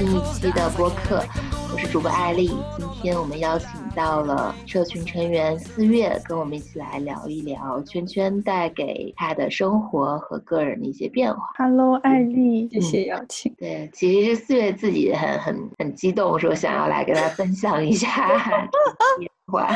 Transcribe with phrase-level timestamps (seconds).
[0.00, 1.22] 新一期的播客，
[1.70, 2.48] 我是主播艾丽。
[2.78, 11.42] 今天我们邀请到了社群成员四月，跟我们一起来聊一聊圈圈带给他的生活和个人的一些变化。
[11.58, 13.54] Hello，艾丽，谢谢邀请。
[13.58, 18.08] 对，其实是四月自己很很很激动，说想要来跟他分享一下
[19.20, 19.68] 变化。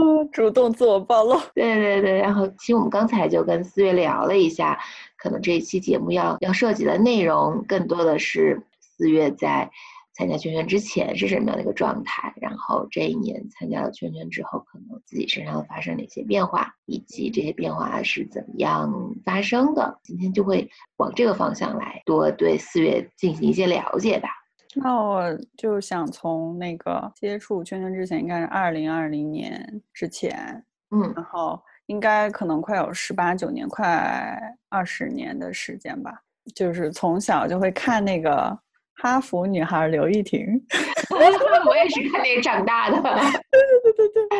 [0.00, 1.38] 嗯，主动自我暴露。
[1.54, 4.76] 对对对，然后其实我们刚才就跟四月聊了一下，
[5.16, 8.60] 可能这一期节目要要涉及的内容，更多的是
[8.96, 9.70] 四月在
[10.16, 19.98] 参加圈圈之前是什么样的一个状态，然后这一年参加了圈圈之后，可能自己身上发生哪些变化，以及这些变化是怎么样发生的。
[20.04, 24.28] 今天就会往这个方向来多对四月进行一些了解吧。
[24.76, 36.22] 那我就想从那个接触圈圈之前，应该是二零二零年之前，嗯然后应该可能快有十八九年，快二十年的时间吧。
[36.54, 38.56] 就是从小就会看那个
[38.96, 40.46] 哈佛女孩刘亦婷，
[41.66, 42.96] 我也是看那个长大的。
[43.02, 44.38] 对对对对对。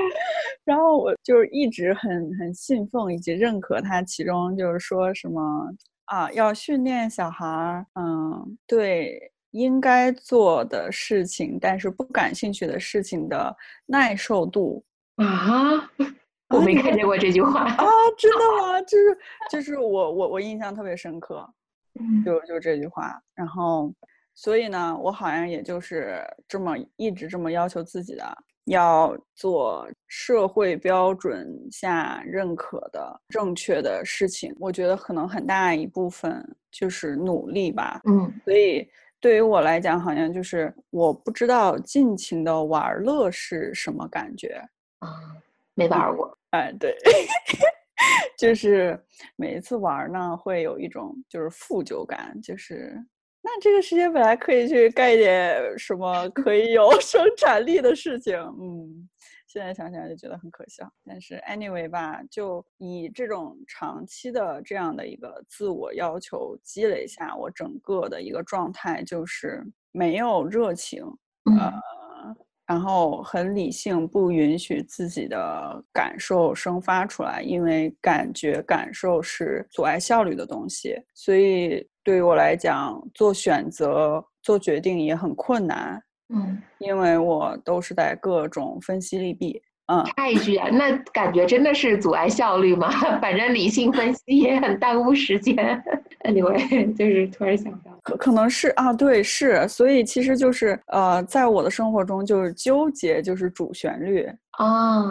[0.64, 5.40] 然后我就是一直很很信奉以及认可她，其中就是说什么
[6.06, 13.54] 啊，要训练小孩儿，嗯，对应该做的事情，但是不感兴趣的事情的
[13.86, 14.84] 耐受度。
[15.16, 15.88] 啊，
[16.48, 17.84] 我没看见过这句话啊，
[18.18, 18.80] 真的吗？
[18.82, 19.18] 就是
[19.50, 21.48] 就是我我我印象特别深刻，
[22.00, 22.24] 嗯。
[22.24, 23.92] 就就这句话，然后
[24.34, 28.24] 所以呢，我好像也就是这么一直这么要求自己的，
[28.66, 34.54] 要做社会标准下认可的正确的事情。
[34.58, 38.88] 我觉得可能很大一部分就是努力吧，嗯所以
[39.20, 44.60] 对于我来讲，好像就是我不知道尽情的玩乐是什么感觉。
[44.98, 45.08] 啊，
[45.74, 46.36] 没玩过。
[46.50, 46.94] 哎，对，
[48.38, 49.00] 就是
[49.36, 52.96] 每一次玩呢，会有一种就是负疚感，就是
[53.46, 59.06] 那这个时间本来可以去干一点什么可以有 生产力的事情，嗯，
[59.46, 60.90] 现在想想就觉得很可笑。
[61.06, 69.62] 但是 anyway 吧，就以这种长期的这样的一个自我要求积累下，我整个的一个状态就是
[69.92, 71.04] 没有热情，
[71.60, 71.70] 呃
[72.24, 86.00] 嗯，然后很理性，不允许自己的感受生发出来，因为感觉、感受是阻碍效率的东西，所以对于我来讲，做选择、做决定也很困难，
[86.32, 89.60] 嗯，因为我都是在各种分析利弊。
[89.86, 92.88] 嗯，插一句啊，那感觉真的是阻碍效率吗？
[93.20, 95.54] 反正理性分析也很耽误时间。
[96.20, 105.04] Anyway，就是突然想到，可可能是啊，对，是，所以其实就是呃，在我的生活中，就是纠结就是主旋律，啊，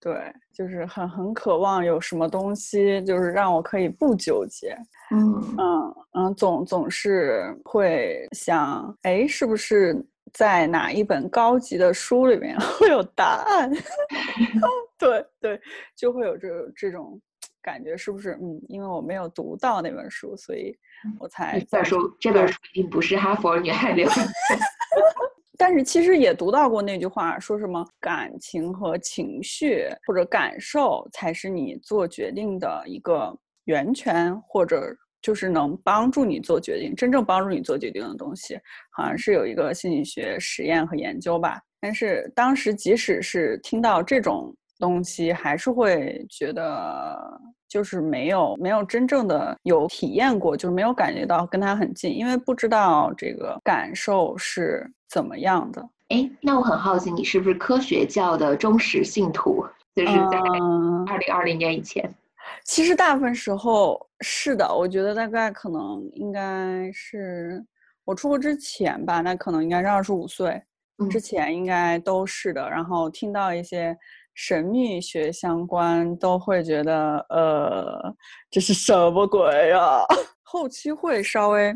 [0.00, 0.14] 对，
[0.56, 4.74] 就是很很渴望有什么东西，就是让我可以不纠结。
[5.10, 9.94] 嗯嗯嗯，总总是会想，哎，是不是
[10.32, 13.70] 在哪一本高级的书里面 会有答案？
[14.98, 15.60] 对对，
[15.94, 17.20] 就会有这这种
[17.62, 18.30] 感觉，是不是？
[18.40, 20.74] 嗯，因为我没有读到那本书，所以
[21.20, 24.08] 我才再说这本书已经不是哈佛女孩流。
[25.58, 38.58] 但是其实也读到过那句话，说什么感情和情绪或者感受才是你做决定的一个源泉，或者就是能帮助你做决定，真正帮助你做决定的东西，
[38.92, 41.60] 好像是有一个心理学实验和研究吧。
[41.80, 55.88] 但是当时即使是听到这种东西，还是会觉得就是没有没有真正的有体验过，就是没有感觉到跟他很近，因为不知道这个感受是怎么样的。
[56.08, 59.66] 哎，那我很好奇，你是不是科学教的忠实信徒？
[59.94, 62.08] 就是在嗯，二零二零年以前。
[62.62, 67.64] 其实大部分时候是的，我觉得大概可能应该是
[68.04, 70.62] 我出国之前吧，那可能应该是二十五岁
[70.98, 72.68] 嗯之前应该都是的。
[72.70, 73.96] 然后听到一些
[74.36, 78.14] 神秘学相关，都会觉得呃，
[78.50, 80.02] 这是什么鬼啊？
[80.44, 81.74] 后期会稍微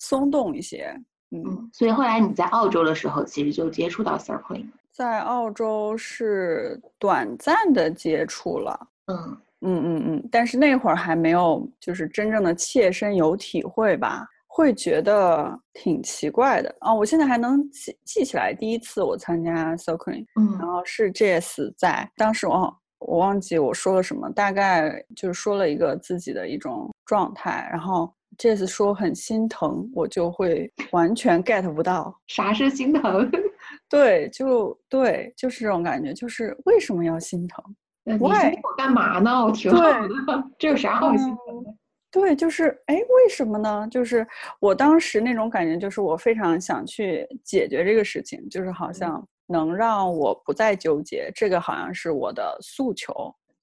[0.00, 0.86] 松动一些，
[1.30, 1.42] 嗯。
[1.46, 4.66] 嗯，所以后来你在澳洲的时候，其实就接触到 circling。
[4.90, 14.26] 在澳洲是短暂的接触了，嗯嗯嗯嗯，但是那会儿还没有就是真正的切身有体会吧，
[14.60, 32.14] 会觉得挺奇怪的啊、我现在还能记记起来，第一次我参加 s o c r i n 嗯然嗯后是 Jess 在，当时我我忘记我说了什么，大概就是说了一个自己的一种状态，然后 Jess 说很心疼，我就会完全 get 不到。
[32.26, 33.30] 啥是心疼？
[33.88, 37.64] 对，就对，就是这种感觉，就是为什么要心疼？
[38.04, 38.12] 你？
[38.12, 39.44] 心疼我干嘛呢？
[39.46, 41.74] 我挺好的，这有啥好心疼的？
[42.10, 43.86] 对，就是哎，为什么呢？
[43.90, 44.26] 就是
[44.58, 53.12] 我当时那种感觉，就是我非常想去解决这个事情，就是好像能让我不再纠结，这个好像是我的诉求。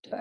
[0.02, 0.18] 对，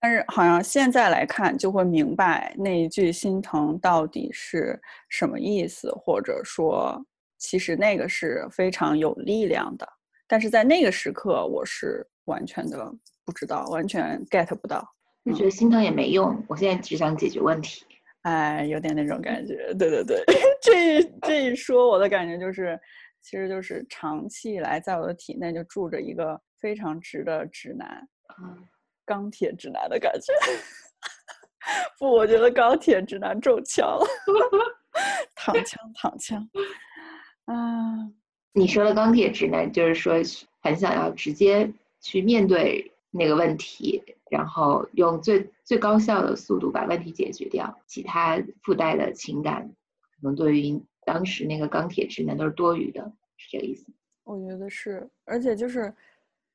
[0.00, 7.00] 但是好像现在来看，就会明白那一句心疼到底是什么意思，或者说，
[7.38, 9.88] 其实那个是非常有力量的。
[10.26, 12.92] 但是在那个时刻，我是完全的
[13.24, 14.84] 不知道，完全 get 不到。
[15.24, 17.84] 就觉得心疼也没用，我现在只想解决问题。
[18.22, 19.74] 哎，有点那种感觉。
[19.74, 20.22] 对对对，
[20.60, 22.78] 这这一说，我的感觉就是，
[23.22, 28.06] 其实就是长期以来在我的体内就住着一个非常直的直男，
[29.04, 30.32] 钢铁直男的感觉。
[31.98, 34.06] 不，我觉得钢铁直男中枪了，
[35.36, 36.50] 躺枪躺枪。
[37.44, 38.08] 啊，
[38.52, 40.14] 你说的钢铁直男，就是说
[40.62, 41.70] 很想要直接
[42.00, 44.02] 去面对那个问题。
[44.30, 53.86] 然后用最最高效的速度把问题解决掉，其他附带的情感，可能对于当时那个钢铁直男都是多余的，是这个意思。
[54.24, 55.92] 我觉得是，而且就是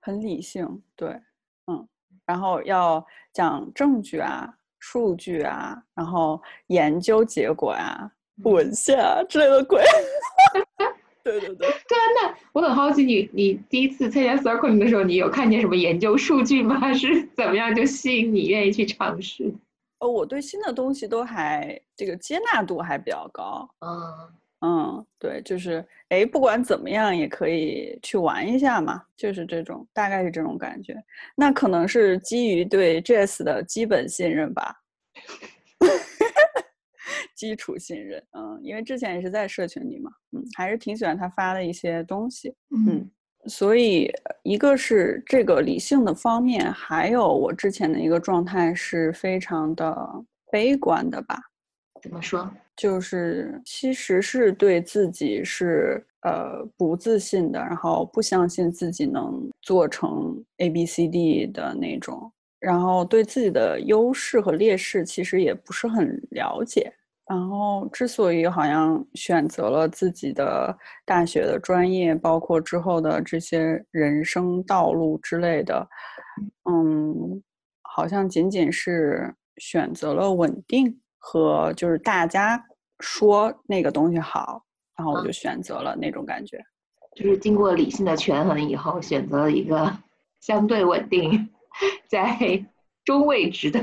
[0.02, 1.10] 很理性，对，
[1.68, 1.86] 嗯，
[2.26, 8.10] 然后要讲证据啊、数据啊，然后研究结果啊、
[8.44, 9.84] 文献啊之类的鬼。
[11.26, 16.80] 对对对，对啊，那 我很好奇，你你第一次参加 circling 的时候，你有看见什么研究数据吗？
[16.80, 19.52] 还是怎么样就吸引你愿意去尝试？
[20.00, 23.68] 哦，我对新的东西都还这个接纳度还比较高。
[23.80, 24.30] 嗯
[24.62, 30.96] 嗯，对，就是哎，不管怎么样也可以去玩一下嘛，就是这种，大概是这种感觉。
[31.36, 34.82] 那可能是基于对 Jazz 的基本信任吧。
[37.36, 43.10] 基础信任，嗯，因为之前也是在社群里嘛，嗯，还是挺喜欢他发的一些东西，嗯，
[43.48, 44.12] 所以
[44.44, 51.40] 一个是这个理性的方面，还有我之前的一个状态是非常的悲观的吧？
[52.02, 52.50] 怎么说？
[52.76, 62.30] 就是其实是对自己是呃不自信的，然后不相信自己能做成 A B C D 的那种，
[62.60, 66.94] 然后对自己的优势和劣势其实也不是很了解。
[67.28, 75.88] 然后，之所以好像选择了自己的大学的专业，包括之后的这些人生道路之类的，
[76.70, 77.42] 嗯，
[77.82, 82.64] 好像仅仅是选择了稳定和就是大家
[83.00, 84.64] 说那个东西好，
[84.96, 85.32] 然后我就。
[85.32, 86.64] 选择了那种感觉，
[87.16, 89.92] 就是经过理性的权衡以后，选择了一个
[90.42, 91.50] 相对稳定，
[92.08, 92.64] 在
[93.04, 93.82] 中位值的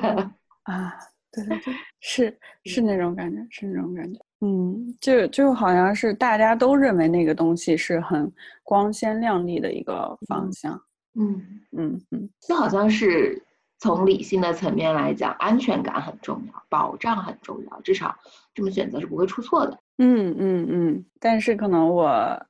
[0.62, 0.94] 啊。
[1.32, 4.20] 对对对，是是那种感觉，是那种感觉。
[4.40, 8.30] 嗯，就就好像是大家都认为那个东西是很
[8.62, 10.78] 光鲜亮丽的一个方向。
[11.14, 13.42] 嗯嗯嗯，就好像是
[13.78, 18.14] 从理性的层面来讲，安全感很重要，保障很重要，至少
[18.52, 19.78] 这么选择是不会出错的。
[19.98, 21.04] 嗯嗯嗯。
[21.18, 22.46] 但是可能我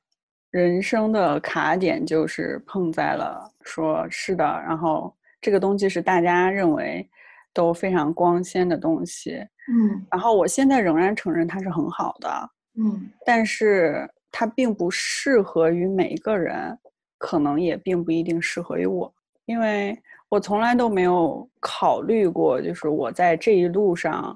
[0.51, 7.07] 人生的卡点就是碰在了说是的，然后这个东西是大家认为。
[7.53, 9.35] 都非常光鲜的东西，
[9.71, 16.75] 嗯，然后我现在仍然承认它是很好的，嗯，但是它并不适合于每一个人，
[17.19, 19.13] 可能也并不一定适合于我，
[19.45, 19.95] 因为
[20.29, 24.35] 我从来都没有考虑过，就是我在这一路上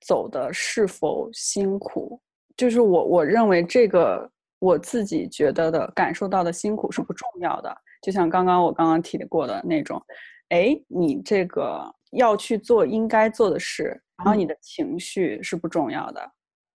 [0.00, 2.18] 走的是否辛苦，
[2.56, 4.28] 就是我我认为这个
[4.58, 10.02] 我自己觉得的感受到的辛苦是不重要的，就像刚刚我刚刚提过的那种，
[10.48, 11.94] 哎，你这个。
[12.14, 16.30] 要去做应该做的事，然后你的情绪是不重要的。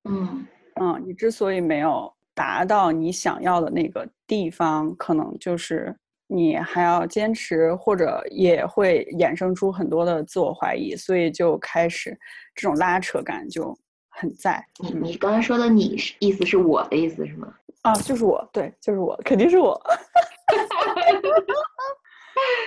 [0.10, 0.46] 嗯
[0.82, 5.94] 嗯，你之所以没有达到你想要的那个地方，可能就是
[6.28, 12.18] 你还要坚持，或者也会衍生出很多的自我怀疑，所以就开始
[12.56, 13.78] 这种拉扯感就
[14.10, 14.66] 很在。
[14.80, 17.54] 你你刚才说的你是意思是我的意思是吗？
[17.82, 19.80] 啊，就是我，对，就是我，肯定是我。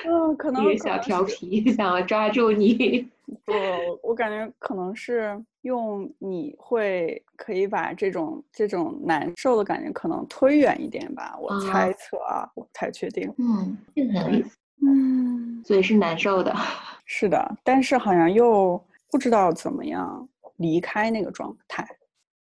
[0.07, 3.09] 嗯，可能小调皮，想要抓住你。
[3.47, 3.55] 对，
[4.03, 11.37] 我感觉可能是用你会可以把这种这种难受的感觉可能推远一点吧。
[11.41, 13.33] 我猜测啊，我不太确定。
[13.39, 14.57] 嗯，这个很有意思。
[14.85, 16.55] 嗯，所以是难受的。
[17.07, 21.87] 是的，但是好像又不知道怎么样离开那个状态。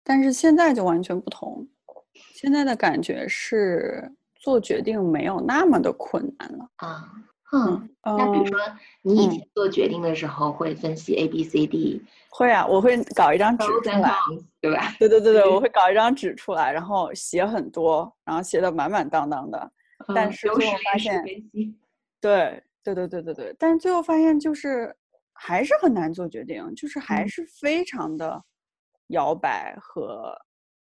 [0.03, 1.67] 但是现在就完全不同，
[2.33, 4.11] 现在的感觉是。
[4.43, 7.11] 做决定没有那么的困难了啊，
[7.53, 8.59] 嗯，那比如说
[9.01, 14.13] 你以前做决定的时候会分析 A B C D，会啊，我会搞一张纸出来，
[14.61, 14.93] 对吧？
[14.99, 15.61] 对对对对，我？
[15.61, 19.73] 会搞一张纸出来，然后写很多，然后写的满满当当的，
[20.15, 21.23] 但是最后发现，
[22.21, 24.93] 对对对对对对对，但是最后发现就是
[25.33, 27.29] 还是很难做决定，就是还嗯。
[27.29, 28.43] 是非常的
[29.09, 30.35] 摇摆和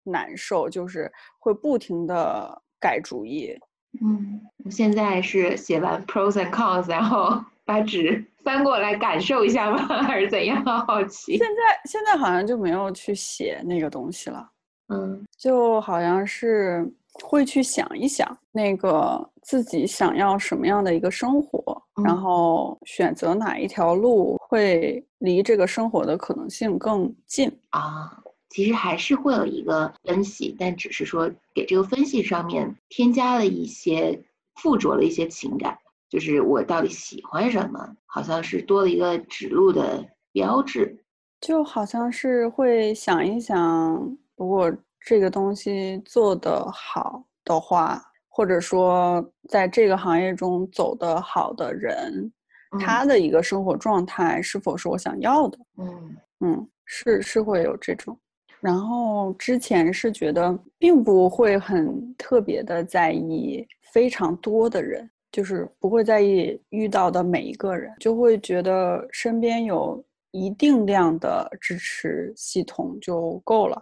[0.03, 3.57] 难受，就是会不停的改主意。
[4.01, 9.77] 嗯，我现在是写完 pros and cons，然后 把纸翻过来感受一下吗？
[10.03, 10.63] 还是怎样？
[10.85, 11.37] 好奇。
[11.37, 14.47] 现在现在好像就没有去写那个东西了，
[14.89, 16.87] 嗯就好像是
[17.23, 27.51] 会去想一想那个自己想要什么样的一个生活，然嗯后选择哪一条路会离这个生活的可能性更近。
[27.71, 28.15] 啊，
[28.49, 34.23] 其实还是会有一个分析，但只是说给这个分析上面添加了一些
[34.55, 35.77] 附着了一些情感，
[36.09, 41.03] 就是我到底喜欢什么，好像是多了一个指路的标志。
[41.41, 52.31] 就好像是会想一想，如果这个东西做得好的话，或者说在这个行业中走得好的人，
[52.71, 55.59] 嗯他的一个生活状态是否是我想要的？
[55.77, 58.17] 嗯嗯，是是会有这种。
[58.59, 73.81] 然后之前是觉得并不会很特别的在意非常多的人，就是不会在意遇到的每一个人，就会觉得身边有一定量的支持系统就够了。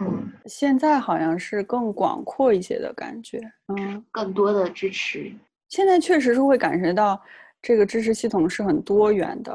[0.00, 5.32] 嗯，现在好像是更广阔一些的感觉，嗯，更多的支持。
[5.68, 7.20] 现在确实是会感觉到
[7.62, 9.52] 这个支持系统是很多元的，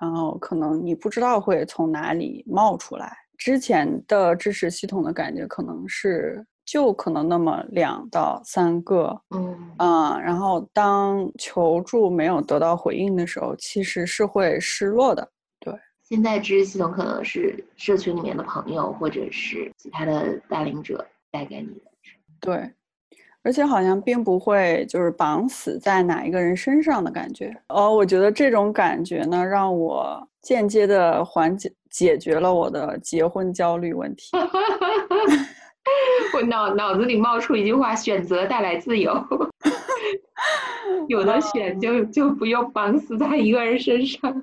[0.00, 3.16] 然后可能你不知道会从哪里冒出来。
[3.36, 15.28] 之前的支持系统的感觉可能是就可能那么两到三个，嗯嗯，然后当求助没有得到回应的时候，其实是会失落的。
[15.60, 21.90] 对现在知识系统可能是社群里面的朋友，或者是其他的带领者带给你的。
[22.40, 22.70] 对，
[23.42, 27.54] 而且好像并不会就是绑死在哪一个人身上的感觉。
[27.68, 34.30] 哦，我觉得这种感觉呢，让我间接的缓解解决了我的结婚焦虑问题。
[36.34, 39.14] 我脑脑子里冒出一句话：选择带来自由。
[41.06, 44.42] 有的选就就不用绑死在一个人身上，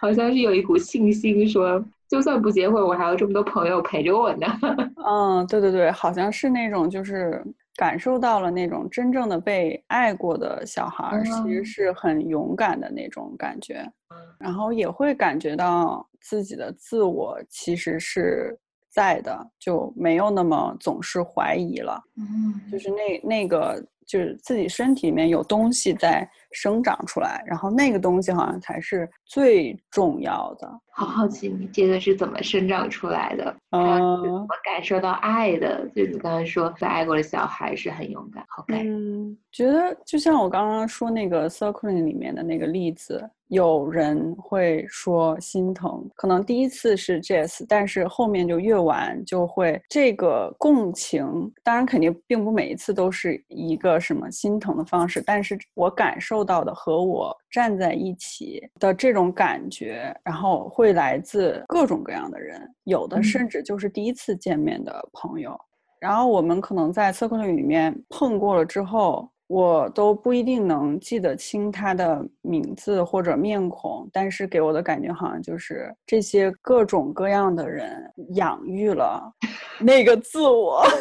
[0.00, 4.46] 好像是有一股信心说，就算不结婚，我还有这么多朋友陪着我呢。
[5.04, 7.44] 嗯，对对对，好像是那种就是
[7.78, 11.64] 感受到了那种真正的被爱过的小孩儿，其实嗯。
[11.64, 13.88] 是很勇敢的那种感觉，
[14.36, 18.58] 然后也会感觉到自己的自我其实是
[18.90, 22.02] 在的，就没有那么总是怀疑了。
[22.16, 22.60] 嗯。
[22.68, 30.68] 就是那那个就是自己身体里面有东西在生长出来，然后那个东西好像才是最重要的。
[30.90, 33.56] 好好奇你这个是怎么生长出来的？
[33.70, 35.88] 嗯么感受到爱的？
[35.94, 38.80] 就你刚才说，在爱过的小孩是很勇敢，好感。
[38.84, 65.58] 嗯，觉得就像我刚刚说那个 circling 里面的那个例子，有人会说心疼，可能第一次是 Jess，但是后面就越玩就会这个共情，当然肯定并不每一次都是一个什么心疼的方式，但是我感受到的和我站在一起的这种感觉，然后会来自各种各样的人，有的嗯甚至就是第一次见面的朋友。
[66.00, 79.32] 然后我们可能在 circle 里面碰过了之后，我都不一定能记得清他的名字或者面孔，但是给我的感觉好像就是这些各种各样的人养育了
[79.80, 80.84] 那个自我。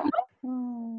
[0.46, 0.89] 嗯，嗯，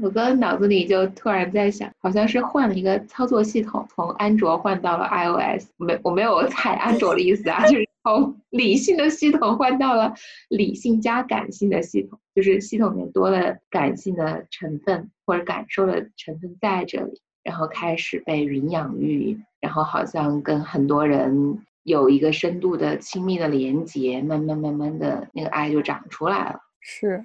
[0.00, 5.68] 我刚刚脑子里就突然在想，好像是换了一个操作系统，从安卓换到了 iOS。
[5.76, 10.14] 没，我没有踩安卓的意思啊， 就是从理性的系统换到了
[10.48, 26.60] 理性加感性的系统，就是系统里面多了感性的成分或者感受的成分在这里，然后开始被云养育，然后好像跟很多人有一个深度的亲密的连接，慢慢慢慢的那个爱就长出来了。
[26.80, 27.24] 是，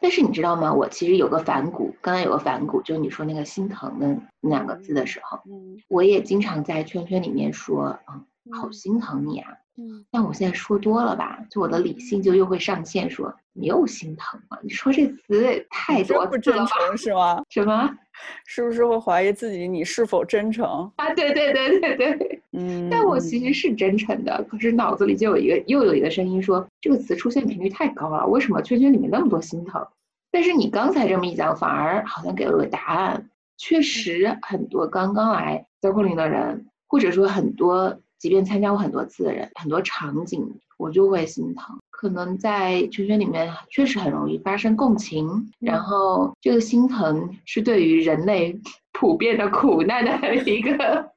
[0.00, 0.72] 但是你知道吗？
[0.72, 9.50] 我其实有个反骨，刚才有个反骨，就是你说那个心疼的那两个字的时候，嗯我也经常在圈圈里面说，嗯，好心疼你啊。
[9.76, 14.58] 嗯但我现在说多了吧，就我的理性就又会上线说，你又心疼了？
[14.62, 16.54] 你说这词也太多真不真？
[16.66, 17.42] 诚是吗？
[17.50, 17.90] 什么
[18.46, 20.64] 是不是会怀疑自己你是否真诚？
[20.96, 21.12] 啊？
[21.14, 22.40] 对对对对对。
[22.52, 29.84] 嗯，但我其实是真诚的，可是脑子里就有一个又有一个声音说，这个词出现频率太高了，为什么圈圈里面那么多心疼？
[30.30, 33.28] 但是你刚才这么一讲，反而好像给了我个答案。
[33.56, 41.78] 确实，很多刚刚来 circling 的人，或者说很多即便参加过很多次的人，很多场景我就会心疼。
[41.90, 48.60] 可能在圈圈里面确实很容易发生共情，然后这个心疼是对于人类
[48.92, 51.10] 普遍的苦难的一个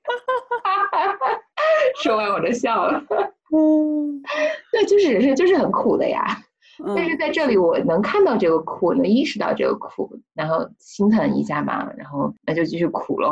[2.01, 3.03] 说完我就笑了。
[3.53, 4.21] 嗯，
[4.71, 6.25] 对，就是人生就是很苦的呀。
[6.95, 13.31] 但是在这里，我能看到这个苦，能意识到这个苦，然后心疼一下嘛，然后那就继续苦喽。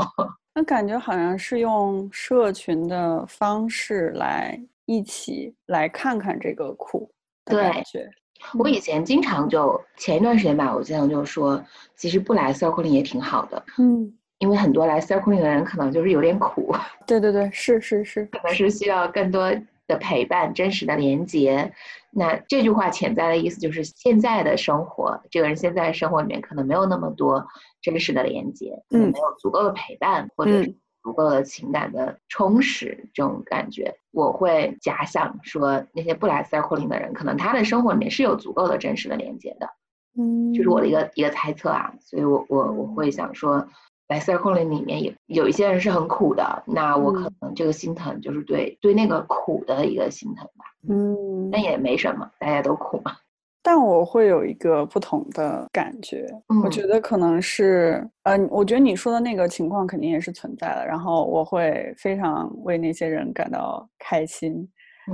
[0.57, 7.11] 那感觉好像是用社群的方式来一起来看看这个苦
[7.43, 8.09] 的感觉。
[8.57, 11.61] 我以前经常就前一段时间吧，我经常就说，
[11.97, 13.61] 其实不来 circling 也挺好的。
[13.77, 14.09] 嗯，
[14.39, 16.73] 因为很多来 circling 的人可能就是有点苦。
[17.05, 19.51] 对对对，是是是，可能是需要更多
[19.87, 21.73] 的陪伴、真实的连接。
[22.11, 27.45] 那这句话潜在的意思就是，现在的生活，这个人现在生活里面可能没有那么多
[27.81, 30.75] 真实的连接，嗯，没有足够的陪伴，或者是。
[31.03, 39.69] 足够的情感的充实，这种感觉，我会假想说，那些不来 circling 的人，可能他的生活里面是有足够的真实的连接的，
[40.17, 43.67] 嗯，就是我的一个一个猜测啊，所以我我我会想说，
[44.07, 53.15] 来 circling 里面有有一些人是很苦的，那我可能这个心疼就是对对那个苦的一个心疼吧，嗯，那也没什么，大家都苦嘛。
[53.63, 56.27] 但我会有一个不同的感觉，
[56.63, 64.69] 我觉得可能是，嗯，我觉得你说的那个情况肯定也是存在的，然后我会非常为那些人感到开心，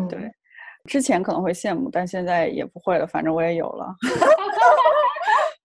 [0.10, 0.30] 对，
[0.84, 3.96] 之前可能会羡慕，但现在也不会了，反正我也有了，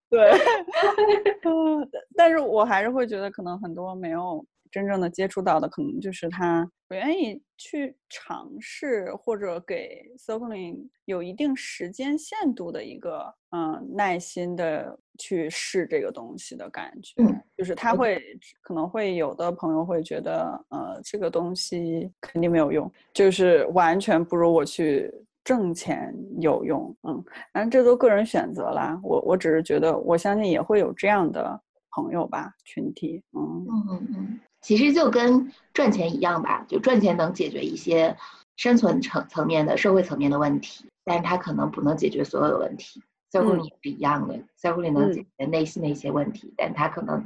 [0.10, 0.30] 对，
[1.44, 4.44] 嗯，但是我还是会觉得可能很多没有。
[4.68, 17.14] 真正的接触到的，可能就是他不愿意去尝试，或者给 circling 有一定时间限度的一个，嗯，耐心的去试这个东西的感觉。
[17.22, 18.20] 嗯，就是他会
[18.60, 25.10] 可能会有的朋友会觉得，呃，这个东西肯定没有用，就是完全不如我去
[25.46, 26.92] 挣钱有用。
[27.04, 28.99] 嗯，反正这都个人选择啦。
[29.00, 31.60] 我我只是觉得，我相信也会有这样的
[31.92, 33.23] 朋友吧，群体。
[33.32, 34.40] 嗯嗯嗯。
[34.60, 38.16] 其实就跟赚钱一样吧，就赚钱能解决一些
[38.56, 43.00] 生存层层面的社会层面的问题，但是它可能不能解决所有的问题。
[43.30, 47.23] circling 也是一样的，circling 能解决内心的一些问题，但它可能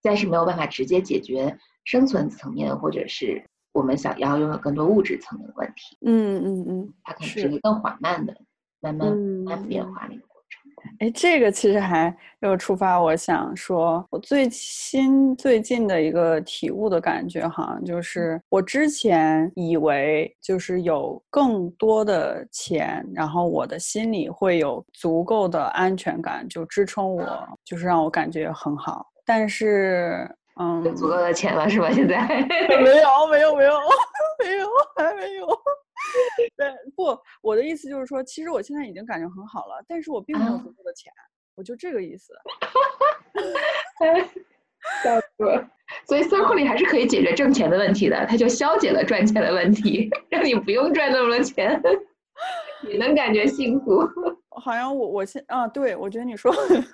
[0.00, 5.96] 暂时没有办法直接解决生存层面或者是我们想要拥有更多物质层面的问题。
[6.06, 8.34] 嗯嗯嗯，它可能是一个更缓慢的、
[8.80, 10.60] 慢慢慢慢变化的一个过程。
[10.98, 29.06] 哎，这个其实还又触发我想说，我最新最近的一个体悟的感觉，好像就是我之前以为就是有更多的钱，然后我的心里会有足够的安全感，就支撑我，就是让我感觉很好。
[29.26, 30.28] 但是，
[30.60, 31.90] 嗯，有足够的钱了是吧？
[31.90, 32.18] 现在
[32.68, 33.72] 没有，没有，没有，
[34.38, 35.46] 没有，还没有。
[36.56, 41.10] 对，不，我的意思就是说，其实我现在已经感觉很好了，但是我并没有足够的钱，
[41.54, 42.34] 我就这个意思。
[45.02, 45.66] 笑死了。
[46.06, 51.80] 所以 circling 还是可以解决挣钱的问题的，它就消解了赚钱的问题，让你不用赚那么多钱，
[52.82, 54.00] 你能感觉幸福。
[54.62, 56.52] 好像我我现啊，对我觉得你说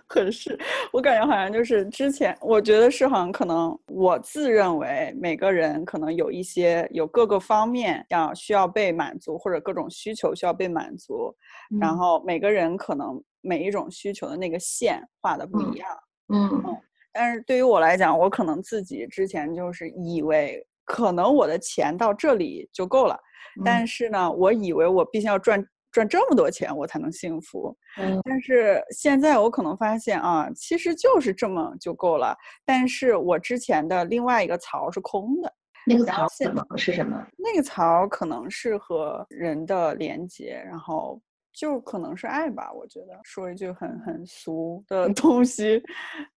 [0.08, 0.56] 很是，
[0.92, 11.34] 我感觉好像就是之前，我觉得是好像可能我自认为每个人可能有一些有各个方面要需要被满足，或者各种需求需要被满足，
[11.80, 15.88] 然后每个人可能每一种需求的那个线画的不一样，
[16.28, 16.48] 嗯。
[16.66, 16.76] 嗯，
[17.12, 23.18] 但是对于我来讲，我可能自己之前就是以为可能我的钱到这里就够了，
[23.62, 25.62] 但是呢，我以为我必须要赚。
[25.92, 32.36] 赚这么多钱我才能幸福，嗯，但是现在我可能发现啊，其实就是这么就够了。
[32.66, 35.50] 但是我之前的另外一个槽是空的，
[35.86, 36.28] 那个槽
[36.76, 37.26] 是什么？
[37.38, 41.18] 那个槽可能是和人的连接，然后
[41.58, 42.70] 就可能是爱吧。
[42.72, 45.82] 我觉得说一句很很俗的 东西，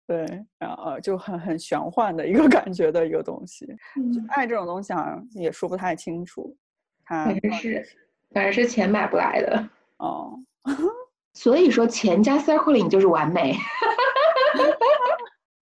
[0.07, 0.25] 对，
[0.57, 3.65] 然后就很很玄幻的一个 感觉的一个东西。
[4.13, 6.55] 就爱这种东西好像也说不太清楚，
[7.03, 7.85] 它是。
[8.31, 10.39] 反正是钱买不来的哦，
[11.33, 13.55] 所以说钱加 circling 就是完美，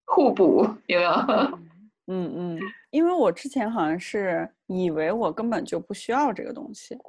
[0.06, 1.12] 互补有没有？
[2.08, 7.00] 嗯嗯，因为我之前好像是以为我根本就不需要这个东西，啊，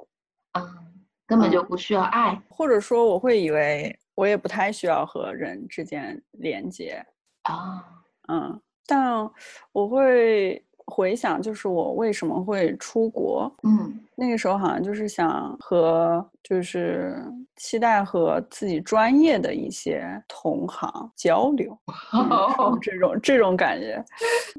[1.29, 7.05] 根本就不需要爱，或者说我会以为我也不太需要和人之间连接
[7.43, 7.85] 啊，
[8.27, 9.29] 嗯，但
[9.71, 10.61] 我会。
[10.91, 17.23] 回想就是我为什么会出国，嗯，那个时候好像就是想和就是
[17.57, 21.77] 期待和自己专业的一些同行交流，
[22.81, 24.03] 这种这种感觉，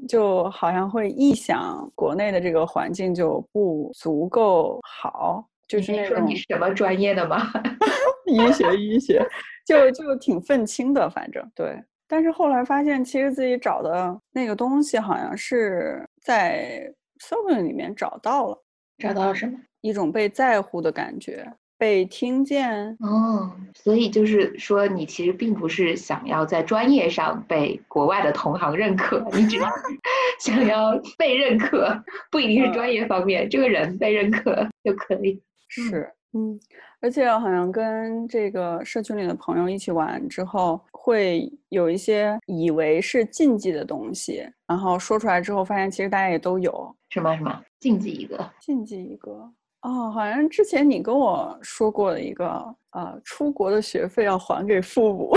[0.07, 7.49] 就好像会臆想国内的这个环境就不足够好，就是那种你什么专业的吗？
[8.27, 9.25] 医学医学，
[9.65, 11.81] 就就挺愤青的，反正对。
[12.09, 18.63] 但是后来发现，其实自己找的那个东西好像是在 s o r g 里面找到了，
[18.97, 19.57] 找到了什么？
[19.79, 22.97] 一种被在乎的感觉，被听见。
[22.99, 29.69] 哦，所以就是说，你其实并不是想要在专业上被国外的同行认可，你只要
[30.41, 35.41] 想要被认可，不一定是专业方面，这个人被认可就可以。
[35.71, 36.59] 是，嗯，
[36.99, 46.93] 而且好像跟这个社群里的朋友一起玩之后，会有一些以为是禁忌的东西，然后说出来之后，发现其实大家也都有。
[47.09, 48.51] 什么什么禁忌一个？
[48.59, 49.31] 禁忌一个。
[49.81, 55.33] 哦，好像之前你跟我说过的一个，呃，出国的学费要还给父母，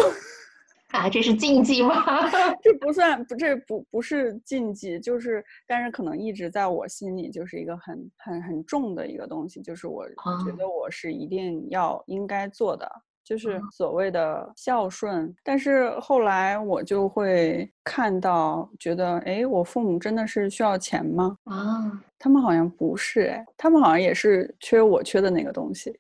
[0.95, 2.05] 啊，这是禁忌吗？
[2.63, 12.89] 这不算，不，这不不是禁忌，就是，但是可能一直在我心里就是一个很很很重的一个东西，就是我觉得我是一定要应该做的。
[13.25, 21.35] 就是所谓的孝顺，但是后来我就会看到，觉得，哎，我父母真的是需要钱吗？
[21.45, 25.99] 啊，他们好像不是，哎，他们好像也是缺我缺的那个东西。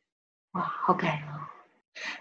[0.53, 1.34] 哇，好感人。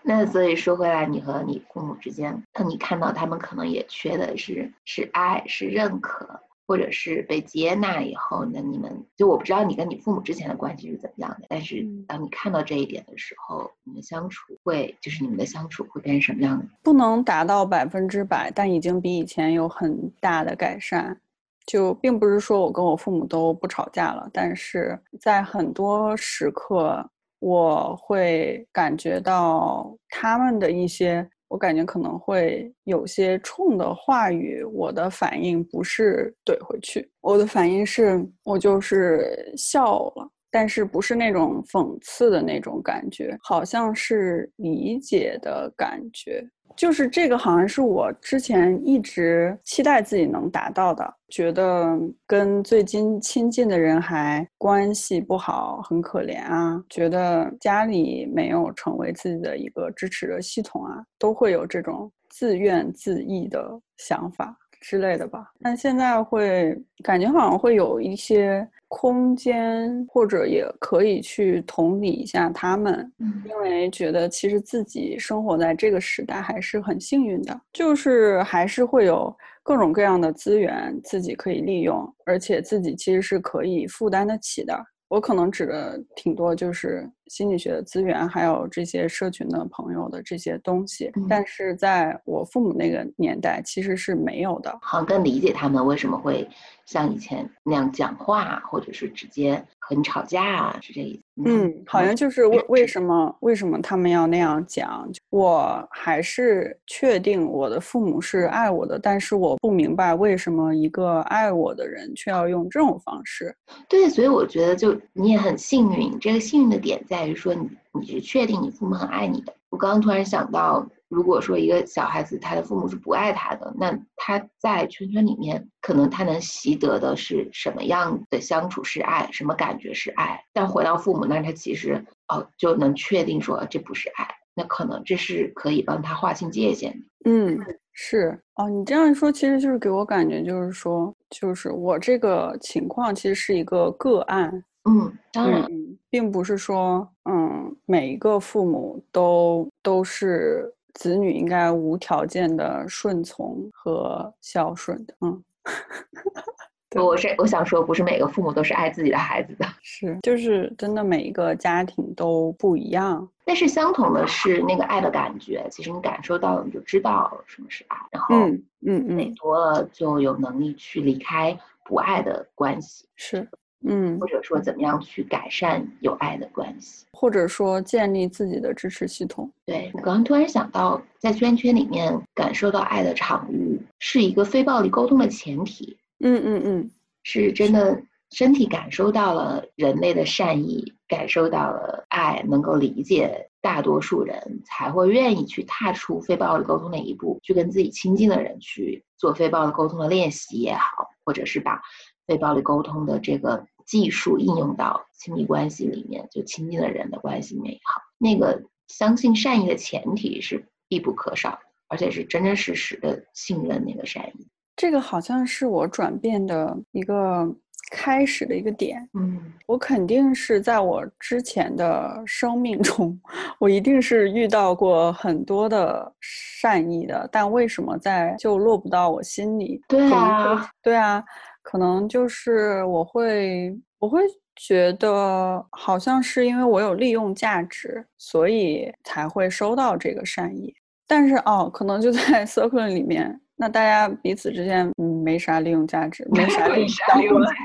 [0.02, 6.40] 那所以说回来，你和你父母之间，当你看到他们可能也缺的是是爱，是认可。
[6.66, 16.66] 或者是被接纳以后，那你们就我不知道你跟你父母之前的关系是怎么样的，但是当你看到这一点的时候，你们相处会就是你们的相处会变成什么样的？
[16.82, 21.20] 不能达到百分之百，但已经比以前有很大的改善。
[21.66, 27.10] 就并不是说我跟我父母都不吵架了，但是在很多时刻，
[27.44, 31.30] 我会感觉到他们的一些。
[31.50, 46.48] 我感觉可能会有些冲的话语，我的反应不是怼回去，我的反应是我就是笑了，但是不是那种讽刺的那种感觉，好像是理解的感觉。
[46.76, 51.12] 就是这个，好像是我之前一直期待自己能达到的。
[51.30, 56.84] 觉得跟最近亲近的人还关系不好，很可怜啊。
[56.90, 65.52] 觉得家里没有成为自己的一个支持的系统啊，都会有这种自怨自艾的想法之类的吧。
[65.62, 68.68] 但现在会感觉好像会有一些。
[68.96, 73.12] 空间，或者也可以去同理一下他们，
[73.44, 84.80] 因为觉得其实自己生活在这个时代还是很幸运的，就是还是会有各种各样的资源自己可以利用，而且自己其实是可以负担得起的。
[85.14, 91.12] 我可能指的挺多，就是心理学的资源，还有这些社群的朋友的这些东西。
[91.30, 94.76] 但是在我父母那个年代，其实是没有的。
[94.82, 96.50] 好像更理解他们为什么会
[96.88, 101.23] 像以前那样讲话，或者是直接和你吵架啊，是这意思。
[101.44, 105.10] 嗯，好像就是为为什么为什么他们要那样讲？
[105.30, 113.56] 我还是确定我的父母是爱我的，但是我不明白为什么一个爱我的人却要用这种方式。
[113.90, 116.18] 对，所以我觉得就你也很幸运。
[116.20, 117.68] 这个幸运的点在于说，你
[118.00, 119.54] 你是确定你父母很爱你的。
[119.70, 120.88] 我刚刚突然想到。
[121.14, 130.44] 如果说一个小孩子他的父母是不爱他的，那他在圈圈里面可能他能习得的是什么样的相处是爱，什么感觉是爱。
[130.52, 137.30] 但回到父母那，他其实哦就能确定说这不是爱，那可能这是可以帮他划清界限的。
[137.30, 137.60] 嗯，
[137.92, 144.64] 是哦，你这样一说，其实就是给我感觉就是说，就是我这个情况其实是一个个案。
[144.86, 145.70] 嗯，当然，
[146.10, 150.74] 并不是说嗯每一个父母都都是。
[150.94, 155.44] 子女应该无条件的顺从和孝顺的，嗯，
[157.04, 163.28] 我是我想说，不是每个父母都是爱自己的孩子的，是，就是真的每一个家庭都不一样。
[163.46, 173.48] 但是相同的是那个爱的感觉，其实你感受到了，你就知道什么是爱，然后嗯嗯嗯，多了就有能力去离开不爱的关系，是。
[173.86, 179.52] 嗯，或者说怎么样去改善有爱的关系，或者说建立自己的支持系统。
[179.66, 185.98] 对我刚刚突然想到，在圈圈里面感受到爱的场域，是一个非暴力沟通的前提。
[186.20, 186.92] 嗯嗯嗯，
[187.24, 201.82] 是真的身体感受到了人类的善意，感受到了爱，能够理解大多数人，才会愿意去踏出非暴力沟通的一步，去跟自己亲近的人去做非暴力沟通的练习也好，或者是把
[202.26, 203.66] 非暴力沟通的这个。
[203.86, 214.48] 技术应用到亲密关系里面，就亲近的人的关系里面也好，那个相信善意的前提是必不可少的，而且是真真实实的信任那个善意。
[214.76, 217.48] 这个好像是我转变的一个
[217.92, 219.08] 开始的一个点。
[219.14, 223.20] 嗯，我肯定是在我之前的生命中，
[223.60, 229.80] 我一定是遇到过很多的善意的，但为什么在就落不到我心里？
[229.88, 231.24] 对啊，对啊。
[231.64, 234.22] 可能就是我会，我会
[234.56, 240.72] 觉得好像是因为我有利用价值，所以才会收到这个善意。
[241.08, 247.56] 但是哦，可能就在 circle 里面，那大家彼此之间嗯没啥利用价值，没啥利益相关，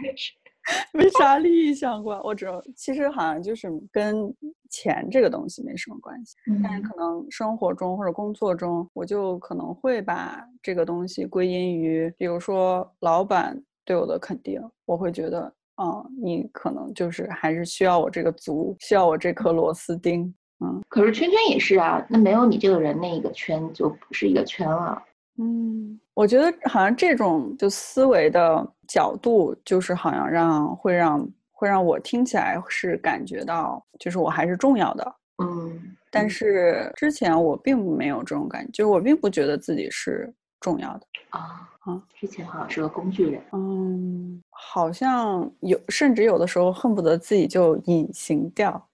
[0.92, 2.18] 没啥利益相关。
[2.22, 4.32] 我只其实好像就是跟
[4.70, 13.58] 钱这个东西没什么关系，但是可能生活中或者工作中，我就可能会把这个东西归因于，比如说老板
[13.88, 15.50] 对我的肯定，我会觉得，
[15.82, 20.22] 嗯，你可能就是还是需要我这个足，需要我这颗螺丝钉。
[20.62, 25.02] 嗯，可是圈圈也是啊，那没有你这个人，那一个圈就不是一个圈了。
[25.40, 35.14] 嗯，我觉得好像这种就思维的角度，就是好像让会让会让我听起来是感觉到，就是我还是重要的。
[35.42, 43.42] 嗯，但是之前我并没有这种感觉，就是我并不觉得自己是重要的啊啊，之前好像是个工具人。
[43.52, 48.88] 嗯，好像有，甚至有的时候恨不得自己就隐形掉。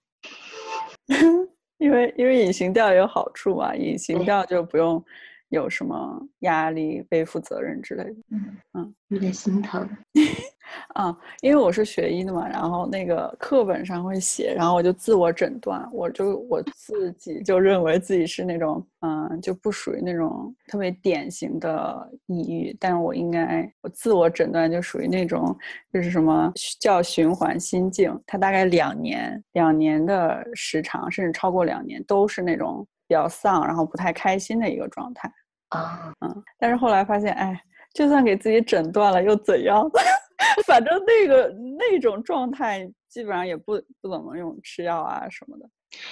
[1.77, 5.03] 因为因为隐形掉也有好处嘛，隐形掉就不用
[5.49, 8.15] 有什么压力、背负责任之类的。
[8.31, 9.87] 嗯嗯，有点心疼。
[10.93, 25.55] 啊，因为我是学医的嘛，然后那个课本上会写，然后我就自我诊断，我就我自己就认为自己是那种，嗯，就不属于那种特别典型的抑郁，但是我应该，我自我诊断就属于那种，
[25.91, 35.31] 就是什么叫循环心境，它大概两年，两年的时长，甚至超过两年，都是那种比较丧，然后不太开心的一个状态。
[35.69, 37.59] 啊，嗯，但是后来发现，哎，
[37.93, 39.89] 就算给自己诊断了又怎样？
[40.65, 45.69] 反正那个那种状态，基本上也不不怎么用吃药啊什么的。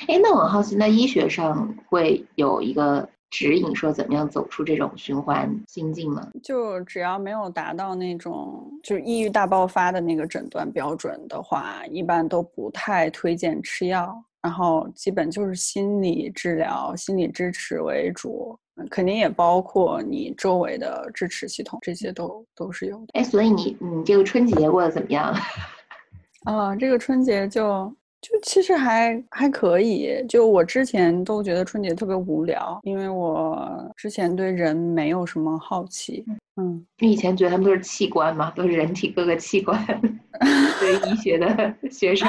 [0.08, 6.26] 哎，那我很好奇，那医学上会有一个指引，说怎么样走出这种循环心境吗？
[6.42, 18.56] 就只要没有达到那种就是抑郁大爆发的那个诊断标准的话，一般都不太推荐吃药，然后基本就是心理治疗、心理支持为主。
[18.90, 23.06] 肯定也包括你周围的支持系统，这些都都是有的。
[23.14, 25.32] 哎，所以你你这个春节过得怎么样？
[26.46, 27.64] 啊，这个春节就
[28.20, 30.26] 就其实还还可以。
[30.28, 36.26] 就我之前都觉得春节特别无聊，因为我之前对人没有什么好奇。
[36.58, 39.80] 嗯， 你以前觉得他们都是器官嘛，都是人体各个器官。
[40.80, 42.28] 对医学的学生，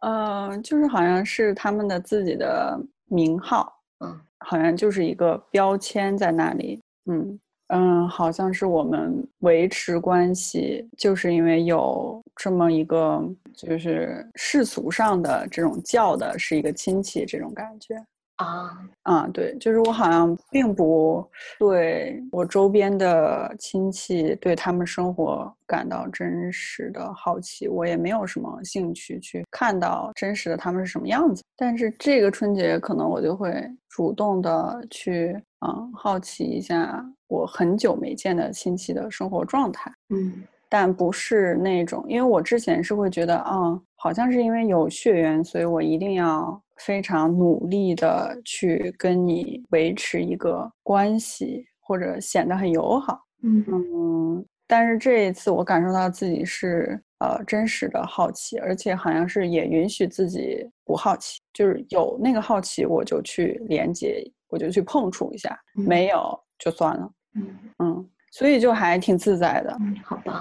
[0.00, 3.72] 嗯，就是好像是他们的自己的名号。
[4.04, 4.20] 嗯。
[4.40, 13.20] 好像就是一个标签在那里，嗯嗯，好像是我们维持关系，就是因为有这么一个，
[13.52, 18.00] 就是世俗上的这种叫的是一个亲戚这种感觉。
[18.38, 31.42] 啊啊，对，就是我好像并不对我周边的亲戚对他们生活感到真实的好奇，我也没有什么兴趣去看到真实的他们是什么样子。
[31.56, 33.52] 但是这个春节可能我就会
[33.88, 46.62] 主动的去嗯好奇一下我很久没见的亲戚的生活状态，嗯，但不是那种，因为我之前是会觉得啊，好像是因为有血缘，所以我一定要。
[46.78, 53.20] 非常努力的去跟你维持一个关系，或者显得很友好。
[53.42, 67.10] 嗯嗯，但是这一次我感受到自己是呃真实的好奇，而且好像是也允许自己不好奇，就是有那个好奇我就去连接，我就去碰触一下，没有就算了。
[67.34, 69.76] 嗯嗯，所以就还挺自在的。
[69.80, 70.34] 嗯，好棒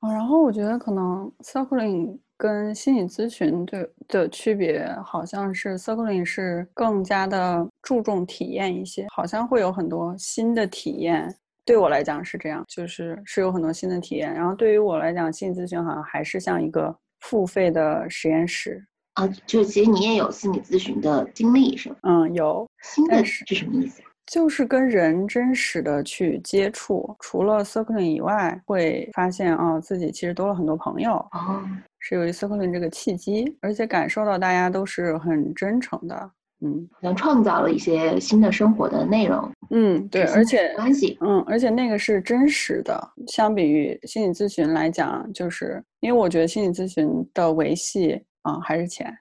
[0.00, 0.12] 啊！
[0.12, 2.18] 然后我觉得可能 circling。
[2.40, 11.36] 跟心理咨询对的区别，好像是 circling 是更加的注重体验一些，好像会有很多新的体验。
[11.66, 14.32] 对我来讲是这样，就是是有很多新的体验。
[14.32, 19.28] 然后对于我来讲，心理咨询好像还是像一个付费的实验室啊。
[19.44, 21.96] 就其实你也有心理咨询的经历是吗？
[22.04, 22.66] 嗯，有。
[22.82, 24.00] 新的是什么意思？
[24.30, 31.14] 就是跟人真实的去接触，除了 circling 以外，会发现啊，自己其实多了很多朋友。
[31.32, 31.62] 哦。
[31.98, 36.30] 是由于 circling 这个契机，而且感受到大家都是很真诚的，
[36.64, 42.98] 嗯，能创造了一些新的生活的内容，嗯，对，而且关系，嗯，而且那个是真实的。
[43.26, 49.12] 相比于心理咨询来讲，就是因为我觉得心理咨询的维系啊还是钱。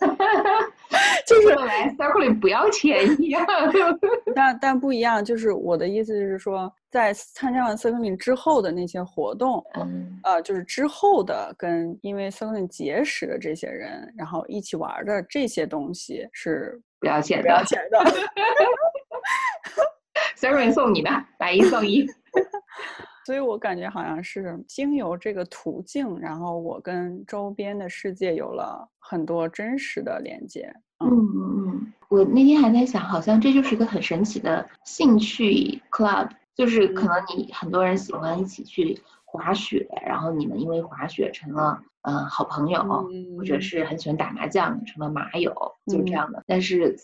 [1.26, 3.44] 就是来 circling 不要钱一样，
[4.34, 5.24] 但但不一样。
[5.24, 17.98] 就是我的意思就是说，在参加完 circling 之后的那些活动，嗯，呃，就是之后的跟因为 circling 结识的这些人，然后一起玩的这些东西是不要钱的，不要钱的。
[20.36, 22.06] circling 送你的，买一送一。
[23.24, 30.72] 所以我感觉好像是经由这个途径，然后我跟周边的世界有了很多真实的连接。
[30.98, 41.82] 嗯嗯嗯，我那天还在想，好像这就是一个很神奇的兴趣 club，就是可能你很多人喜欢一起去滑雪，然后你们因为滑雪成了。
[42.04, 42.82] 嗯，好朋友，
[43.38, 45.54] 或者是很喜欢打麻将，成了麻友，
[45.86, 46.42] 就是这样的。
[46.48, 46.96] 但是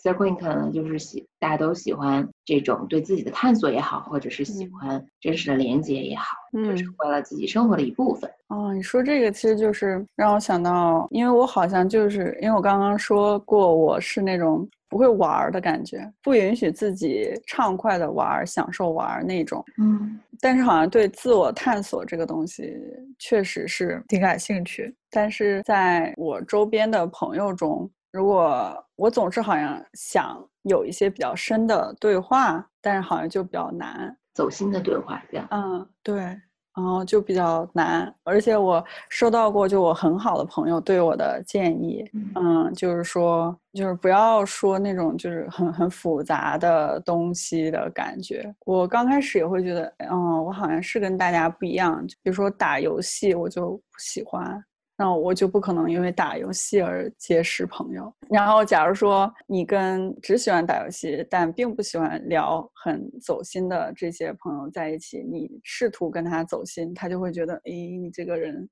[0.49, 8.29] 能就是喜，大家都喜欢这种对自己的探索也好，或者是喜欢真实的连接也好，嗯，成为了自己生活的一部分。
[8.49, 14.67] 哦，你说这个其实就是让我想到，因为我好像就是因为我刚刚说过，我是那种。
[14.91, 19.63] 不会玩的感觉，不允许自己畅快的玩、享受玩那种。
[19.77, 22.75] 嗯，但是好像对自我探索这个东西
[23.19, 24.91] 确实是挺感兴趣。
[25.11, 35.47] 但是在我周边的朋友中，如果我总是好像想有一些比较深的对话，但是好像就比较难走心的对话，这样。
[35.51, 36.39] 嗯，对。
[36.75, 48.55] 然后就比较难，而且我收到过就我很好的朋友对我的建议，嗯，就是说，就是不要说那种就是很很复杂的东西的感觉。
[48.65, 54.63] 我刚开始也会觉得，嗯，我好像是跟大家不一样，比如说打游戏，我就不喜欢。
[55.01, 58.13] 那我就不可能因为打游戏而结识朋友。
[58.29, 68.67] 然后，假如说你跟只喜欢打游戏但并不喜欢聊很走心的这些朋友在一起，你试图跟他走心，他就会觉得，哎，你这个人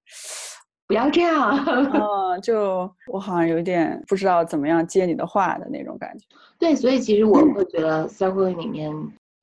[0.85, 1.57] 不要这样。
[1.65, 6.25] 嗯， 就我好像有点不知道怎么样接你的话的那种感觉。
[6.59, 8.93] 对，所以其实我 会觉得 circle 里面，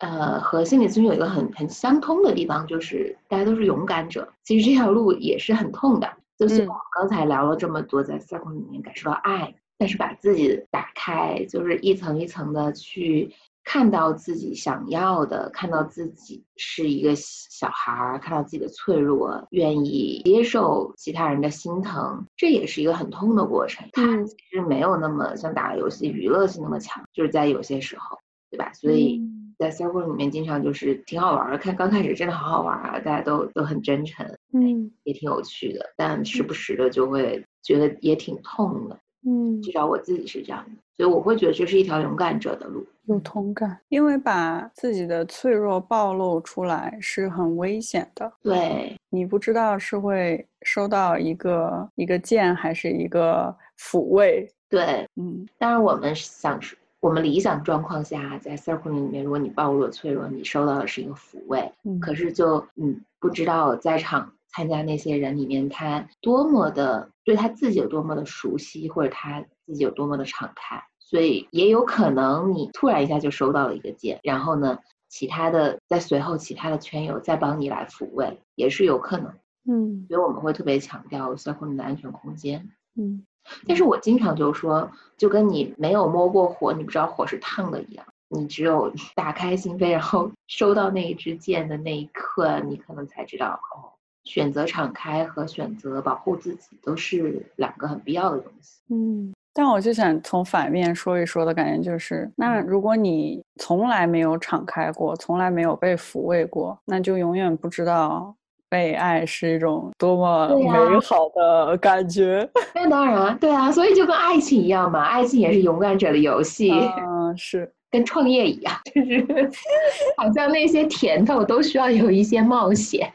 [0.01, 4.31] 呃，和心理咨询有一个很很相通的地方，就是大家都是勇敢者。
[4.43, 6.07] 其实这条路也是很痛的。
[6.37, 23.89] 就是我们刚才聊了这么多，在 circle 里面感受到爱，但是把自己打开，就是一层一层的去看到自己想要的，看到自己是一个小孩儿，看到自己的脆弱，愿意接受其他人的心疼，这也是一个很痛的过程。
[23.93, 28.19] 它其实没有那么像打游戏娱乐性那么强，就是在有些时候，
[28.51, 28.73] 对吧？
[28.73, 29.23] 所以。
[29.57, 31.57] 在 circle 里面，经常就是挺好玩的。
[31.57, 35.93] 看刚开始真的好好玩啊，大家都都很真诚，嗯，也挺有趣的。
[35.97, 40.71] 但时不时的就会觉得也挺痛的，嗯，至少我自己是这样的。
[40.97, 43.77] 所以我会觉得这是一条勇敢者的路，有同感。
[43.89, 54.49] 因为把自己的脆弱暴露出来是很危险的，对你不知道是会收到一个一个剑还是一个抚慰。
[54.69, 56.79] 对，嗯，当然我们想说。
[57.01, 61.71] 我们理想状况下，在 circle 里面，如果你暴露了脆弱，你收到的是一个抚慰。
[61.83, 79.35] 嗯，可是就嗯，不知道在场参加那些人里面，他多么的对他自己有多么的熟悉，或者他自己有多么的敞开，所以也有可能你突然一下就收到了一个剑，然后呢，其他的在随后其他的圈友再帮你来抚慰，也是有可能。
[79.67, 82.71] 嗯，所以我们会特别强调 circle 里的安全空间。
[82.97, 83.25] 嗯。
[83.67, 88.07] 但是我经常就说，就跟你没有摸过火，你不知道火是烫的一样。
[88.29, 93.93] 你只有打开心扉，然后收到那一支箭的那一刻，你可能才知道，哦，
[94.25, 98.81] 选择敞开和选择保护自己都是两个很必要的东西。
[98.91, 108.35] 嗯，但我就想从反面说一说的感觉就是，那如果你从来没有敞开过，从来没有被抚慰过，那就永远不知道。
[108.67, 112.49] 被爱是一种多么美好的感觉。
[112.75, 116.73] 那当然，对啊，所以就跟爱情一样嘛，爱情也是勇敢者的游戏。
[116.73, 119.25] 嗯， 是跟创业一样，就是
[120.19, 123.13] 好像那些甜头都需要有一些冒险。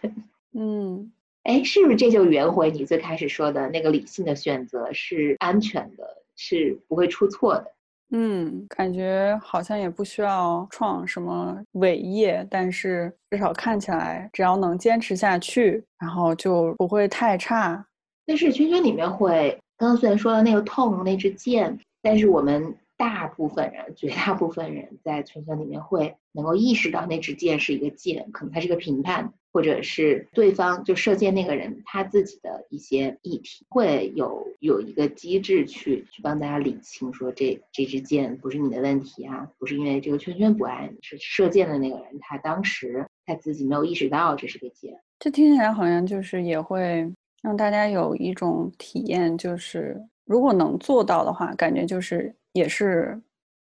[0.53, 1.11] 嗯，
[1.43, 6.03] 哎，是不是这就圆回你最开始说的那个理性的选择是安全的，
[6.35, 7.71] 是不会出错的？
[8.11, 17.85] 嗯，感觉好像也不需要创什么伟业，但是至少看起来，只要能坚持下去，然后就不会太差。
[18.25, 22.75] 但是圈圈里面会，刚刚虽然说到那个痛那支箭，但是我们。
[22.99, 44.93] 大部分人，绝大部分人在圈圈里面会能够意识到那支箭是一个箭，可能它是个评判，或者是对方就射箭那个人他自己的一些议题，会有有一个机制去去帮大家理清，说这这支箭不是你的问题啊，不是因为这个圈圈不爱你，是射箭的那个人他当时他自己没有意识到这是个箭。
[45.19, 47.09] 这听起来好像就是也会
[47.41, 52.35] 让大家有一种体验，就是如果能做到的话，感觉就是。
[52.53, 53.21] 也是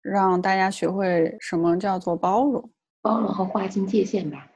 [0.02, 2.70] 让大家学会什么叫做包容，
[3.02, 4.46] 包容和划清界限吧。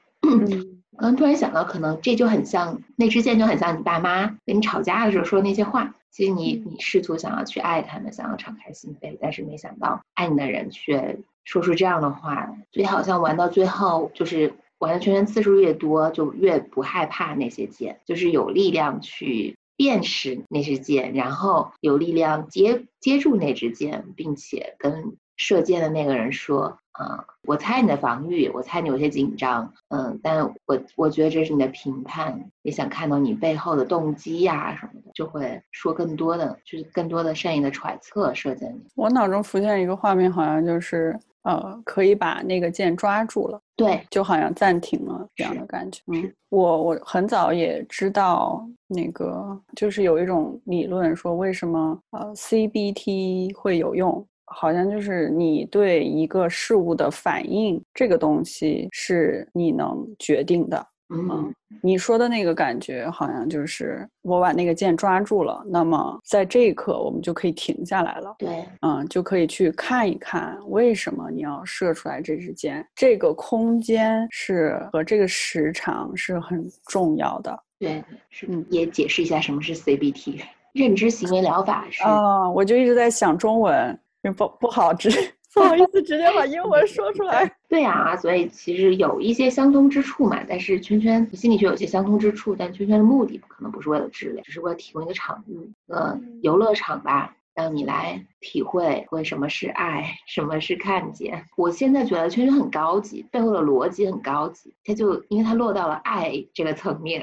[0.90, 5.94] 我刚突然想到，可能这就很像那支箭，就很像你爸妈跟你吵架的时候说那些话。
[6.10, 12.54] 其实你你试图想要去爱他们，想要敞开心扉，但是没想到爱你的人却说出这样的话。
[12.70, 26.78] 所以好像玩到最后，就是玩的圈圈次数越多，就越不害怕那些箭，就是有力量去辨识那支箭，然后有力量接接住那支箭，并且跟射箭的那个人说。
[26.92, 38.78] 啊，我猜你的防御，我猜你有些紧张，嗯，但我我觉得这是你的评判，也想看到你背后的动机呀什么的，就会说更多的，就是更多的善意的揣测射箭。
[38.94, 46.00] 我脑中浮现一个画面，好像就是呃，可以把那个键抓住了，对，就好像暂停了这样的感觉。
[46.06, 54.24] 嗯，我我很早也知道那个，就是有一种理论说，为什么呃 CBT 会有用。
[54.54, 60.86] 好像就是你对一个事物的反应，这个东西是你能决定的。
[61.12, 68.34] 嗯，你说的那个感觉，好像就是我把那个箭抓住了，那么在这一刻，我们就可以停下来了。
[68.38, 72.86] 对，嗯，就可以去看一看为什么你要射出来这支箭。
[72.94, 77.62] 这个空间是和这个时长是很重要的。
[77.78, 80.40] 对，是，也解释一下什么是 CBT，
[80.72, 82.02] 认知行为疗法是。
[82.02, 83.98] 啊，我就一直在想中文。
[84.36, 85.10] 不不好直
[85.54, 87.50] 不好意思，直接把英文说出来。
[87.68, 90.42] 对呀，所以其实有一些相通之处嘛。
[90.48, 101.44] 但是圈圈心理学有些相通之处，但圈圈的目的可能不是为了治疗，只是为了提供一个场域，呃，游乐场吧，让你来体会为什么是爱， 什么是看见。
[101.56, 107.20] 我现在觉得圈圈很高级，背后的逻辑很高级，它就因为它落到了爱这个层面。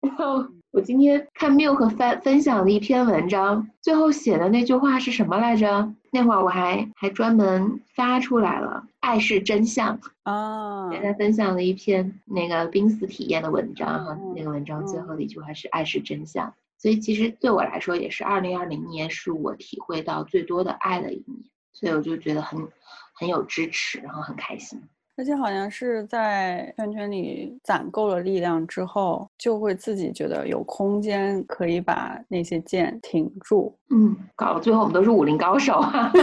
[0.00, 5.92] 然后我今天看 Milk 分分享的一篇文章，最后写的那句话是什么来着？
[6.10, 10.88] 那会儿我还还专门发出来了，爱是真相啊！
[10.88, 16.54] 给他分享了一篇那个濒死体验的文章哈，那个文章最后的一句话是爱是真相。
[16.78, 21.44] 所以其实对我来说，也是二零二零年是我体会到最多的爱的一年，
[21.74, 22.66] 所以我就觉得很
[23.12, 24.82] 很有支持，然后很开心。
[25.16, 33.76] 而且好像是在圈圈里攒够了力量之后，就会自己觉得有空间可以把那些剑挺住。
[33.90, 36.10] 嗯，搞到最后我们都是武林高手啊！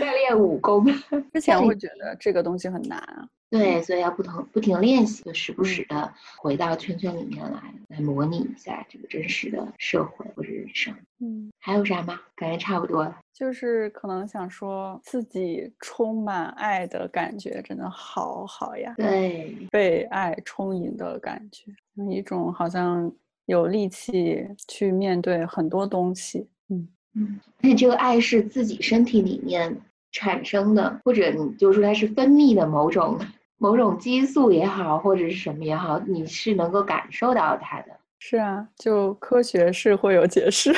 [0.00, 0.84] 在练武功。
[1.32, 3.28] 之前会 觉得这个东西很难啊。
[3.52, 10.94] 对，所以要不同不停练习，就时不时的回到圈圈里面来，来模拟一下这个真实的社会或者人生。
[11.20, 12.18] 嗯，还有啥吗？
[12.34, 13.20] 感觉差不多了。
[13.34, 18.94] 就是可能想说自己充满爱的感觉，真的好好呀。
[18.96, 21.70] 对，被爱充盈的感觉，
[22.10, 23.12] 一种好像
[23.44, 26.48] 有力气去面对很多东西。
[26.70, 29.76] 嗯嗯，而且这个爱是自己身体里面
[30.10, 33.20] 产生的，或者你就说它是分泌的某种。
[33.62, 37.86] 某种激素也好，或者是什么也好，你是能够感受到它的。
[38.18, 40.74] 是啊，就科学是会有解释，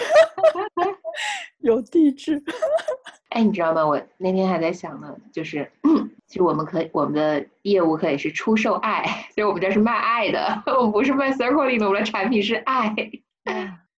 [1.61, 2.43] 有地质。
[3.31, 3.87] 哎，你知道吗？
[3.87, 5.67] 我那天还在想呢，就是
[6.27, 9.03] 其实我们可以，我们的业务可以是出售爱，
[9.35, 12.95] 所以我们这是卖爱的，我们不是卖 Circle 里的，我们的产品是爱。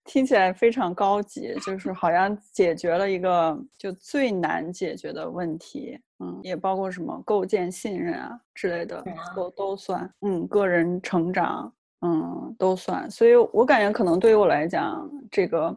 [0.07, 5.99] 听起来非常高级，就是好像解决了一个就最难解决的问题。
[6.21, 9.05] 嗯，也包括什么构建信任啊之类的，
[9.35, 10.11] 都都算。
[10.23, 13.11] 嗯，个人成长，嗯，都算。
[13.11, 15.77] 所以我感觉可能对于我来讲，这个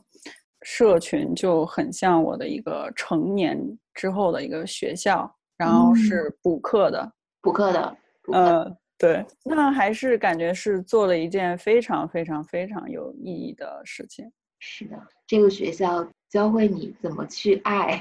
[0.61, 3.59] 社群就很像我的一个成年
[3.93, 7.11] 之后的一个学校，然后是补课的，
[7.41, 7.97] 补课的。
[8.31, 14.31] 呃，对， 那还是感觉是做了一件非常非常非常有意义的事情。
[14.59, 17.99] 是的，这个学校教会你怎么去爱。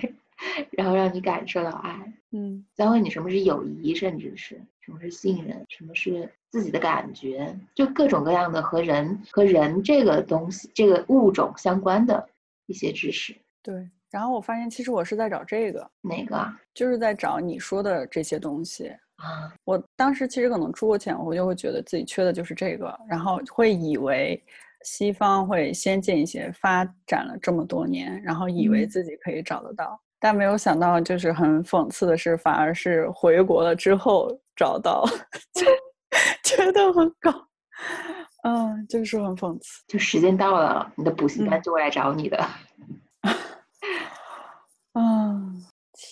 [0.71, 12.25] 然后让你感受到爱，嗯，教会你什么是友谊，甚至是什么是信任，什么是自己的感觉，就各种各样的和人和人这个东西、这个物种相关的
[12.67, 13.35] 一些知识。
[13.65, 19.53] 对，然后我发现其实我是在找这个哪个，就是在找你说的这些东西啊。
[19.65, 24.43] 我当时其实可能出国前，我就会觉得自己缺的就是这个，然后会以为
[24.83, 30.01] 西方会先进一些，发展了这么多年，然后以为自己可以找得到。
[30.21, 35.05] 但没有想到，就是很讽刺的是，反而是回国了之后找到，
[36.43, 37.33] 觉得很搞，
[38.43, 39.85] 嗯，就是很讽刺。
[39.87, 42.45] 就时间到了，你的补习班就会来找你的。
[44.95, 45.38] 嗯，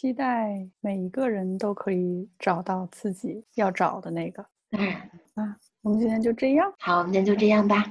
[0.07, 4.46] 期待每一个人都可以找到自己要找的那个。
[4.70, 4.88] 嗯，
[5.34, 6.72] 啊，我们今天就这样。
[6.78, 7.84] 好，我们今天就这样吧。